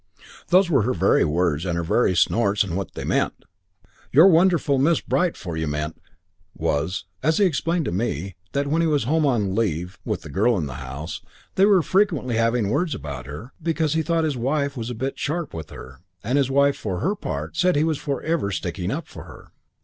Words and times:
"Those 0.47 0.67
were 0.67 0.81
her 0.81 0.95
very 0.95 1.23
words 1.23 1.63
and 1.63 1.77
her 1.77 1.83
very 1.83 2.15
snorts 2.15 2.63
and 2.63 2.75
what 2.75 2.95
they 2.95 3.03
meant 3.03 3.35
what 3.37 3.49
'Your 4.11 4.25
wonderful 4.29 4.79
Miss 4.79 4.99
Bright 4.99 5.37
for 5.37 5.55
you' 5.55 5.67
meant 5.67 6.01
was, 6.55 7.05
as 7.21 7.37
he 7.37 7.45
explained 7.45 7.85
to 7.85 7.91
me, 7.91 8.33
that 8.53 8.65
when 8.65 8.81
he 8.81 8.87
was 8.87 9.03
home 9.03 9.27
on 9.27 9.53
leave, 9.53 9.99
with 10.03 10.23
the 10.23 10.29
girl 10.31 10.57
in 10.57 10.65
the 10.65 10.73
house, 10.81 11.21
they 11.53 11.67
were 11.67 11.83
frequently 11.83 12.35
having 12.37 12.69
words 12.71 12.95
about 12.95 13.27
her, 13.27 13.53
because 13.61 13.93
he 13.93 14.01
thought 14.01 14.23
his 14.23 14.35
wife 14.37 14.75
was 14.75 14.89
a 14.89 14.95
bit 14.95 15.19
sharp 15.19 15.53
with 15.53 15.69
her, 15.69 15.99
and 16.23 16.39
his 16.39 16.49
wife, 16.49 16.75
for 16.77 16.99
her 17.01 17.13
part, 17.15 17.55
said 17.55 17.75
he 17.75 17.83
was 17.83 17.99
forever 17.99 18.51
sticking 18.51 18.89
up 18.89 19.07
for 19.07 19.25
her. 19.25 19.49